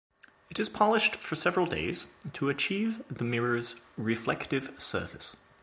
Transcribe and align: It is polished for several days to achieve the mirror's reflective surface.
It 0.49 0.57
is 0.59 0.67
polished 0.67 1.17
for 1.17 1.35
several 1.35 1.67
days 1.67 2.07
to 2.33 2.49
achieve 2.49 3.03
the 3.07 3.23
mirror's 3.23 3.75
reflective 3.95 4.73
surface. 4.81 5.35